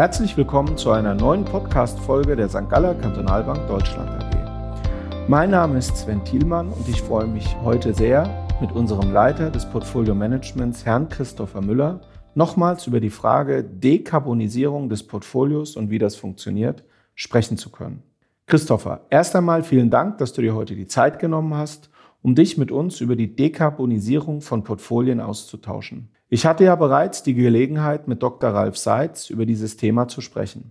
[0.00, 2.70] Herzlich willkommen zu einer neuen Podcast-Folge der St.
[2.70, 5.28] Galler Kantonalbank Deutschland AG.
[5.28, 9.68] Mein Name ist Sven Thielmann und ich freue mich heute sehr, mit unserem Leiter des
[9.68, 12.00] Portfolio Managements, Herrn Christopher Müller,
[12.34, 16.82] nochmals über die Frage Dekarbonisierung des Portfolios und wie das funktioniert,
[17.14, 18.02] sprechen zu können.
[18.46, 21.90] Christopher, erst einmal vielen Dank, dass du dir heute die Zeit genommen hast,
[22.22, 26.08] um dich mit uns über die Dekarbonisierung von Portfolien auszutauschen.
[26.32, 28.50] Ich hatte ja bereits die Gelegenheit, mit Dr.
[28.50, 30.70] Ralf Seitz über dieses Thema zu sprechen.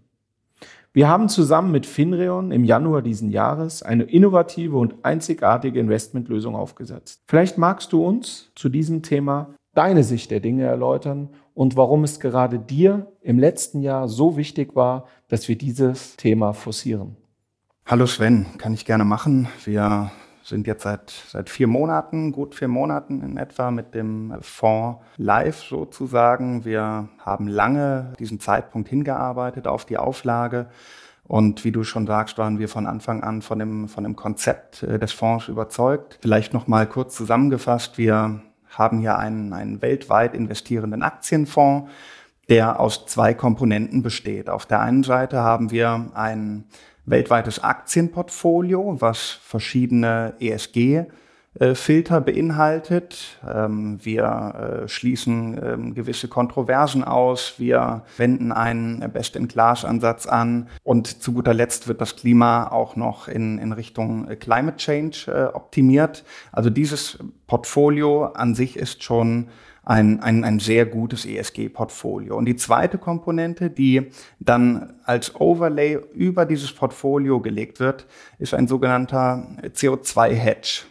[0.93, 7.23] Wir haben zusammen mit Finreon im Januar diesen Jahres eine innovative und einzigartige Investmentlösung aufgesetzt.
[7.27, 12.21] Vielleicht magst du uns zu diesem Thema deine Sicht der Dinge erläutern und warum es
[12.21, 17.17] gerade dir im letzten Jahr so wichtig war, dass wir dieses Thema forcieren.
[17.85, 19.49] Hallo Sven, kann ich gerne machen.
[19.65, 20.09] Wir
[20.49, 25.63] sind jetzt seit, seit vier Monaten, gut vier Monaten in etwa mit dem Fonds live
[25.63, 26.65] sozusagen.
[26.65, 30.67] Wir haben lange diesen Zeitpunkt hingearbeitet auf die Auflage.
[31.23, 34.81] Und wie du schon sagst, waren wir von Anfang an von dem, von dem Konzept
[34.81, 36.17] äh, des Fonds überzeugt.
[36.21, 37.99] Vielleicht noch mal kurz zusammengefasst.
[37.99, 41.89] Wir haben hier einen, einen weltweit investierenden Aktienfonds,
[42.49, 44.49] der aus zwei Komponenten besteht.
[44.49, 46.65] Auf der einen Seite haben wir einen
[47.09, 51.05] weltweites Aktienportfolio, was verschiedene ESG
[51.73, 53.39] Filter beinhaltet.
[53.45, 57.55] Ähm, wir äh, schließen ähm, gewisse Kontroversen aus.
[57.57, 60.69] Wir wenden einen Best-in-Class-Ansatz an.
[60.83, 65.55] Und zu guter Letzt wird das Klima auch noch in, in Richtung Climate Change äh,
[65.55, 66.23] optimiert.
[66.51, 67.17] Also dieses
[67.47, 69.47] Portfolio an sich ist schon
[69.89, 72.37] ein, ein, ein sehr gutes ESG-Portfolio.
[72.37, 78.05] Und die zweite Komponente, die dann als Overlay über dieses Portfolio gelegt wird,
[78.37, 80.83] ist ein sogenannter CO2-Hedge.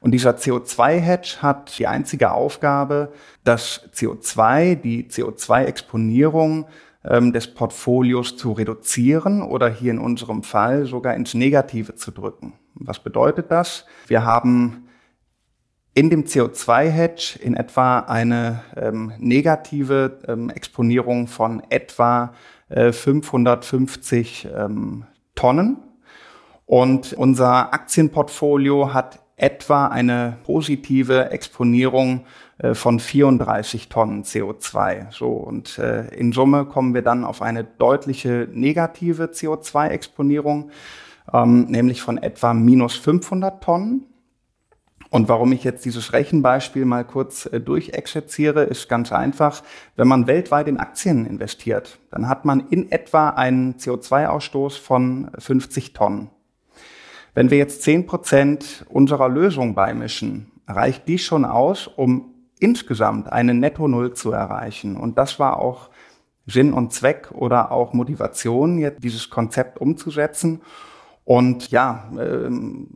[0.00, 3.12] Und dieser CO2-Hedge hat die einzige Aufgabe,
[3.44, 6.64] das CO2, die CO2-Exponierung
[7.04, 12.54] ähm, des Portfolios zu reduzieren oder hier in unserem Fall sogar ins Negative zu drücken.
[12.76, 13.84] Was bedeutet das?
[14.06, 14.88] Wir haben
[15.94, 22.32] in dem CO2-Hedge in etwa eine ähm, negative ähm, Exponierung von etwa
[22.68, 25.04] äh, 550 ähm,
[25.34, 25.76] Tonnen.
[26.64, 32.24] Und unser Aktienportfolio hat etwa eine positive Exponierung
[32.58, 35.12] äh, von 34 Tonnen CO2.
[35.12, 40.70] So und äh, in Summe kommen wir dann auf eine deutliche negative CO2-Exponierung,
[41.34, 44.06] ähm, nämlich von etwa minus 500 Tonnen.
[45.12, 49.62] Und warum ich jetzt dieses Rechenbeispiel mal kurz äh, durchexerziere, ist ganz einfach.
[49.94, 55.92] Wenn man weltweit in Aktien investiert, dann hat man in etwa einen CO2-Ausstoß von 50
[55.92, 56.30] Tonnen.
[57.34, 63.52] Wenn wir jetzt 10 Prozent unserer Lösung beimischen, reicht dies schon aus, um insgesamt eine
[63.52, 64.96] Netto-Null zu erreichen.
[64.96, 65.90] Und das war auch
[66.46, 70.62] Sinn und Zweck oder auch Motivation, jetzt dieses Konzept umzusetzen.
[71.24, 72.88] Und ja, ähm,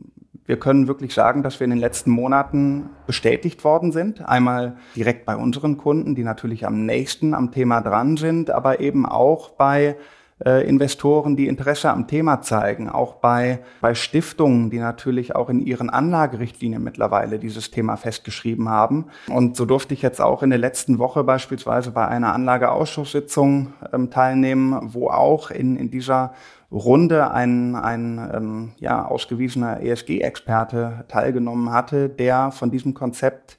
[0.47, 4.27] wir können wirklich sagen, dass wir in den letzten Monaten bestätigt worden sind.
[4.27, 9.05] Einmal direkt bei unseren Kunden, die natürlich am nächsten am Thema dran sind, aber eben
[9.05, 9.97] auch bei
[10.45, 15.59] äh, Investoren, die Interesse am Thema zeigen, auch bei, bei Stiftungen, die natürlich auch in
[15.59, 19.07] ihren Anlagerichtlinien mittlerweile dieses Thema festgeschrieben haben.
[19.29, 24.11] Und so durfte ich jetzt auch in der letzten Woche beispielsweise bei einer Anlageausschusssitzung ähm,
[24.11, 26.33] teilnehmen, wo auch in, in dieser
[26.71, 33.57] Runde ein, ein ähm, ja, ausgewiesener ESG-Experte teilgenommen hatte, der von diesem Konzept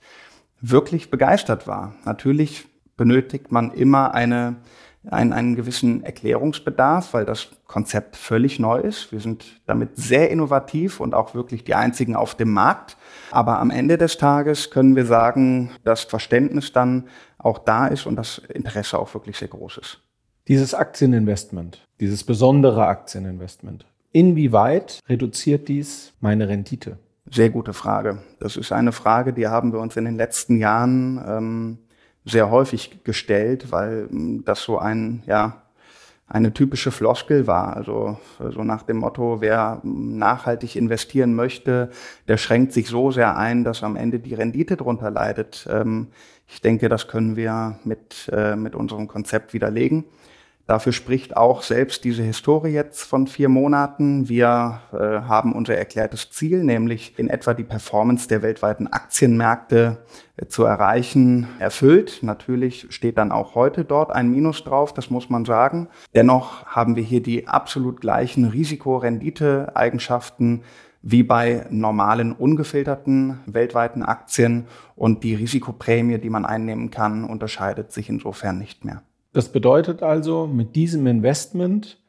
[0.61, 1.95] wirklich begeistert war.
[2.05, 2.67] Natürlich
[2.97, 4.57] benötigt man immer eine,
[5.11, 9.11] einen, einen gewissen Erklärungsbedarf, weil das Konzept völlig neu ist.
[9.13, 12.99] Wir sind damit sehr innovativ und auch wirklich die einzigen auf dem Markt.
[13.31, 17.09] Aber am Ende des Tages können wir sagen, dass Verständnis dann
[17.39, 20.08] auch da ist und das Interesse auch wirklich sehr groß ist.
[20.49, 26.97] Dieses Aktieninvestment, dieses besondere Aktieninvestment, inwieweit reduziert dies meine Rendite?
[27.31, 28.23] Sehr gute Frage.
[28.41, 31.79] Das ist eine Frage, die haben wir uns in den letzten Jahren ähm,
[32.25, 35.65] sehr häufig gestellt, weil ähm, das so ein, ja,
[36.27, 37.77] eine typische Floskel war.
[37.77, 41.91] Also so nach dem Motto, wer nachhaltig investieren möchte,
[42.27, 45.69] der schränkt sich so sehr ein, dass am Ende die Rendite drunter leidet.
[45.71, 46.07] Ähm,
[46.47, 50.07] ich denke, das können wir mit, äh, mit unserem Konzept widerlegen.
[50.69, 54.29] Dafür spricht auch selbst diese Historie jetzt von vier Monaten.
[54.29, 59.97] Wir äh, haben unser erklärtes Ziel, nämlich in etwa die Performance der weltweiten Aktienmärkte
[60.37, 62.19] äh, zu erreichen, erfüllt.
[62.21, 65.89] Natürlich steht dann auch heute dort ein Minus drauf, das muss man sagen.
[66.15, 70.65] Dennoch haben wir hier die absolut gleichen Risikorendite-Eigenschaften
[71.01, 74.67] wie bei normalen, ungefilterten weltweiten Aktien
[74.97, 79.01] und die Risikoprämie, die man einnehmen kann, unterscheidet sich insofern nicht mehr.
[79.33, 82.03] Das bedeutet also, mit diesem Investment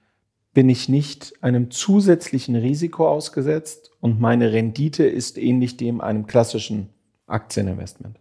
[0.54, 6.90] bin ich nicht einem zusätzlichen Risiko ausgesetzt und meine Rendite ist ähnlich dem einem klassischen
[7.28, 8.20] Aktieninvestment.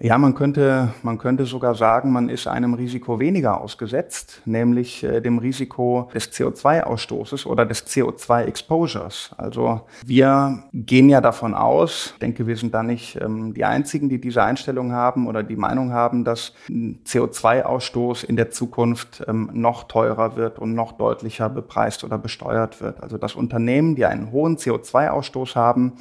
[0.00, 5.20] Ja, man könnte, man könnte sogar sagen, man ist einem Risiko weniger ausgesetzt, nämlich äh,
[5.20, 9.30] dem Risiko des CO2-Ausstoßes oder des CO2-Exposures.
[9.38, 14.08] Also wir gehen ja davon aus, ich denke, wir sind da nicht ähm, die Einzigen,
[14.08, 19.84] die diese Einstellung haben oder die Meinung haben, dass CO2-Ausstoß in der Zukunft ähm, noch
[19.84, 23.00] teurer wird und noch deutlicher bepreist oder besteuert wird.
[23.00, 25.92] Also dass Unternehmen, die einen hohen CO2-Ausstoß haben,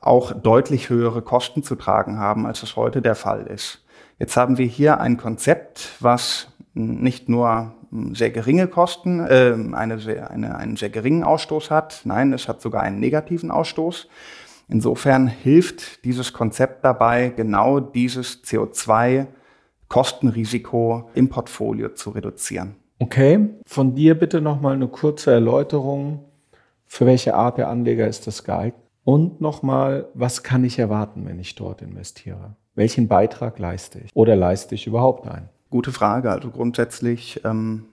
[0.00, 3.84] auch deutlich höhere Kosten zu tragen haben, als es heute der Fall ist.
[4.18, 7.74] Jetzt haben wir hier ein Konzept, was nicht nur
[8.12, 12.60] sehr geringe Kosten, äh, eine sehr, eine, einen sehr geringen Ausstoß hat, nein, es hat
[12.60, 14.08] sogar einen negativen Ausstoß.
[14.68, 22.76] Insofern hilft dieses Konzept dabei, genau dieses CO2-Kostenrisiko im Portfolio zu reduzieren.
[22.98, 26.26] Okay, von dir bitte nochmal eine kurze Erläuterung,
[26.86, 28.87] für welche Art der Anleger ist das geeignet?
[29.08, 32.56] Und nochmal, was kann ich erwarten, wenn ich dort investiere?
[32.74, 34.10] Welchen Beitrag leiste ich?
[34.12, 35.48] Oder leiste ich überhaupt einen?
[35.70, 36.30] Gute Frage.
[36.30, 37.86] Also grundsätzlich ähm,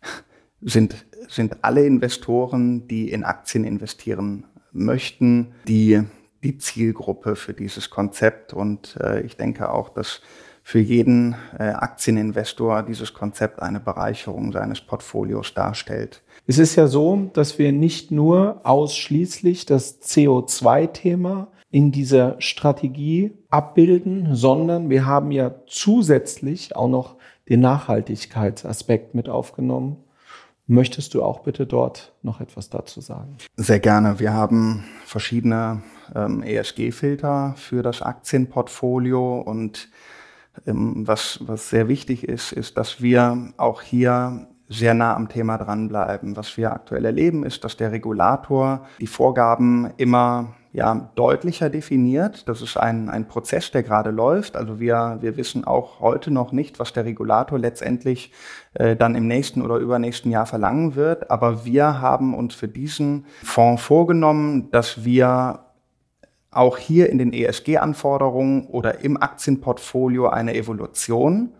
[0.62, 6.04] sind, sind alle Investoren, die in Aktien investieren möchten, die,
[6.42, 8.54] die Zielgruppe für dieses Konzept.
[8.54, 10.22] Und äh, ich denke auch, dass
[10.66, 16.24] für jeden äh, Aktieninvestor dieses Konzept eine Bereicherung seines Portfolios darstellt.
[16.48, 24.34] Es ist ja so, dass wir nicht nur ausschließlich das CO2-Thema in dieser Strategie abbilden,
[24.34, 27.14] sondern wir haben ja zusätzlich auch noch
[27.48, 29.98] den Nachhaltigkeitsaspekt mit aufgenommen.
[30.66, 33.36] Möchtest du auch bitte dort noch etwas dazu sagen?
[33.54, 34.18] Sehr gerne.
[34.18, 39.88] Wir haben verschiedene ähm, ESG-Filter für das Aktienportfolio und
[40.64, 46.36] was, was sehr wichtig ist, ist, dass wir auch hier sehr nah am Thema dranbleiben.
[46.36, 52.48] Was wir aktuell erleben, ist, dass der Regulator die Vorgaben immer ja, deutlicher definiert.
[52.48, 54.56] Das ist ein, ein Prozess, der gerade läuft.
[54.56, 58.32] Also wir, wir wissen auch heute noch nicht, was der Regulator letztendlich
[58.74, 61.30] äh, dann im nächsten oder übernächsten Jahr verlangen wird.
[61.30, 65.60] Aber wir haben uns für diesen Fonds vorgenommen, dass wir
[66.56, 71.50] auch hier in den ESG-Anforderungen oder im Aktienportfolio eine Evolution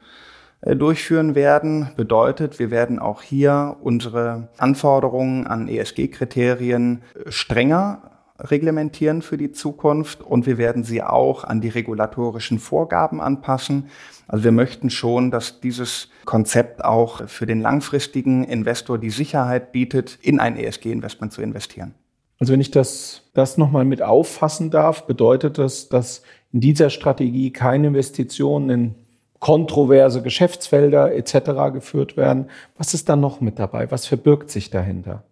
[0.62, 1.90] äh, durchführen werden.
[1.96, 10.22] Bedeutet, wir werden auch hier unsere Anforderungen an ESG-Kriterien äh, strenger reglementieren für die Zukunft
[10.22, 13.88] und wir werden sie auch an die regulatorischen Vorgaben anpassen.
[14.28, 20.18] Also wir möchten schon, dass dieses Konzept auch für den langfristigen Investor die Sicherheit bietet,
[20.20, 21.94] in ein ESG-Investment zu investieren.
[22.38, 26.22] Also wenn ich das, das nochmal mit auffassen darf, bedeutet das, dass
[26.52, 28.94] in dieser Strategie keine Investitionen in
[29.40, 31.72] kontroverse Geschäftsfelder etc.
[31.72, 32.48] geführt werden.
[32.76, 33.90] Was ist da noch mit dabei?
[33.90, 35.22] Was verbirgt sich dahinter?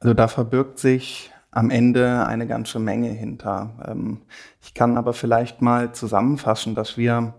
[0.00, 3.70] Also da verbirgt sich am Ende eine ganze Menge hinter.
[3.86, 4.18] Ähm,
[4.62, 7.34] ich kann aber vielleicht mal zusammenfassen, dass wir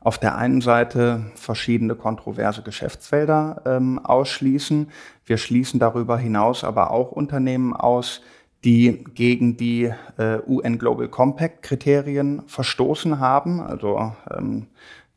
[0.00, 4.90] auf der einen Seite verschiedene kontroverse Geschäftsfelder ähm, ausschließen.
[5.26, 8.22] Wir schließen darüber hinaus aber auch Unternehmen aus,
[8.64, 14.66] die gegen die äh, UN Global Compact Kriterien verstoßen haben, also ähm,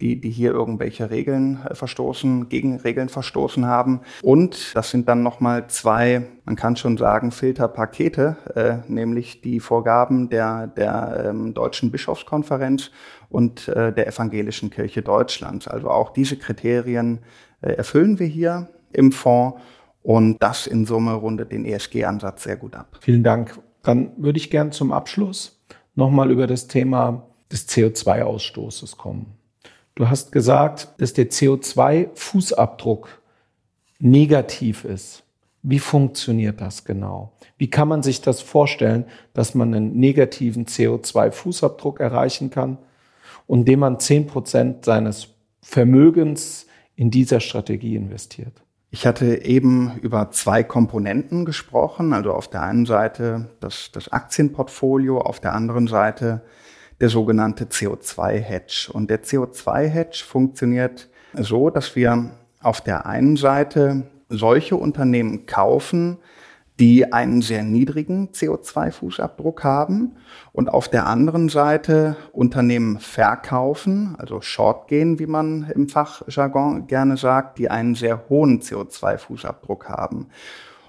[0.03, 4.01] die, die hier irgendwelche Regeln äh, verstoßen, gegen Regeln verstoßen haben.
[4.21, 10.29] Und das sind dann nochmal zwei, man kann schon sagen, Filterpakete, äh, nämlich die Vorgaben
[10.29, 12.91] der, der ähm, Deutschen Bischofskonferenz
[13.29, 15.69] und äh, der Evangelischen Kirche Deutschlands.
[15.69, 17.19] Also auch diese Kriterien
[17.61, 19.61] äh, erfüllen wir hier im Fonds
[20.01, 22.97] und das in Summe rundet den ESG-Ansatz sehr gut ab.
[22.99, 23.57] Vielen Dank.
[23.83, 25.63] Dann würde ich gern zum Abschluss
[25.95, 29.37] nochmal über das Thema des CO2-Ausstoßes kommen.
[29.95, 33.07] Du hast gesagt, dass der CO2-Fußabdruck
[33.99, 35.23] negativ ist.
[35.61, 37.33] Wie funktioniert das genau?
[37.57, 42.79] Wie kann man sich das vorstellen, dass man einen negativen CO2-Fußabdruck erreichen kann
[43.47, 45.29] und dem man zehn Prozent seines
[45.61, 48.63] Vermögens in dieser Strategie investiert?
[48.89, 55.19] Ich hatte eben über zwei Komponenten gesprochen, also auf der einen Seite das, das Aktienportfolio,
[55.19, 56.41] auf der anderen Seite
[56.99, 58.89] der sogenannte CO2-Hedge.
[58.91, 62.31] Und der CO2-Hedge funktioniert so, dass wir
[62.61, 66.17] auf der einen Seite solche Unternehmen kaufen,
[66.79, 70.13] die einen sehr niedrigen CO2-Fußabdruck haben
[70.53, 77.17] und auf der anderen Seite Unternehmen verkaufen, also Short gehen, wie man im Fachjargon gerne
[77.17, 80.29] sagt, die einen sehr hohen CO2-Fußabdruck haben.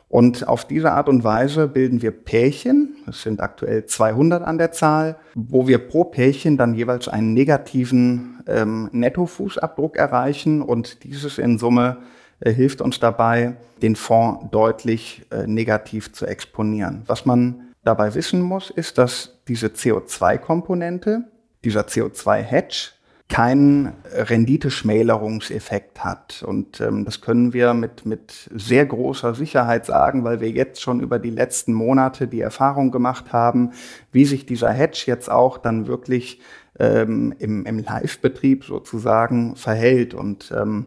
[0.08, 4.70] Und auf diese Art und Weise bilden wir Pärchen, es sind aktuell 200 an der
[4.70, 11.58] Zahl, wo wir pro Pärchen dann jeweils einen negativen ähm, Nettofußabdruck erreichen und dieses in
[11.58, 11.99] Summe
[12.40, 17.02] äh, hilft uns dabei, den Fonds deutlich äh, negativ zu exponieren.
[17.06, 21.25] Was man dabei wissen muss, ist, dass diese CO2-Komponente,
[21.64, 22.92] dieser CO2-Hedge,
[23.28, 26.45] keinen Renditeschmälerungseffekt hat.
[26.47, 31.00] Und ähm, das können wir mit, mit sehr großer Sicherheit sagen, weil wir jetzt schon
[31.00, 33.73] über die letzten Monate die Erfahrung gemacht haben,
[34.12, 36.40] wie sich dieser Hedge jetzt auch dann wirklich
[36.78, 40.12] ähm, im, im Live-Betrieb sozusagen verhält.
[40.12, 40.87] Und ähm,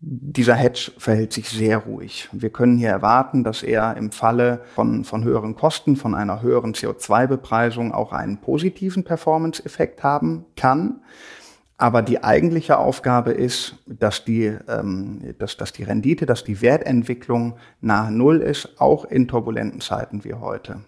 [0.00, 2.30] dieser Hedge verhält sich sehr ruhig.
[2.32, 6.72] Wir können hier erwarten, dass er im Falle von, von höheren Kosten, von einer höheren
[6.72, 11.02] CO2-Bepreisung auch einen positiven Performance-Effekt haben kann.
[11.80, 17.54] Aber die eigentliche Aufgabe ist, dass die, ähm, dass, dass die Rendite, dass die Wertentwicklung
[17.80, 20.80] nahe Null ist, auch in turbulenten Zeiten wie heute.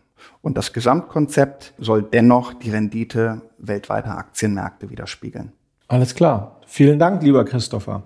[0.42, 5.52] Und das Gesamtkonzept soll dennoch die Rendite weltweiter Aktienmärkte widerspiegeln.
[5.88, 6.60] Alles klar.
[6.66, 8.02] Vielen Dank, lieber Christopher.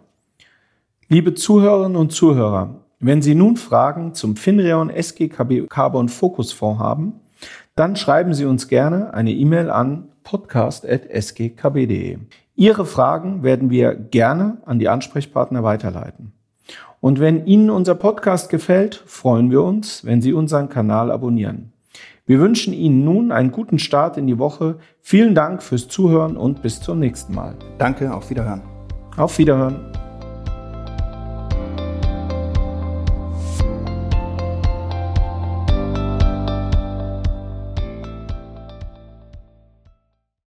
[1.08, 7.14] Liebe Zuhörerinnen und Zuhörer, wenn Sie nun Fragen zum Finreon SGKB Carbon Focus Fonds haben,
[7.74, 12.18] dann schreiben Sie uns gerne eine E-Mail an podcast.sgkb.de.
[12.56, 16.32] Ihre Fragen werden wir gerne an die Ansprechpartner weiterleiten.
[17.00, 21.72] Und wenn Ihnen unser Podcast gefällt, freuen wir uns, wenn Sie unseren Kanal abonnieren.
[22.24, 24.78] Wir wünschen Ihnen nun einen guten Start in die Woche.
[25.02, 27.54] Vielen Dank fürs Zuhören und bis zum nächsten Mal.
[27.76, 28.62] Danke, auf Wiederhören.
[29.18, 29.95] Auf Wiederhören.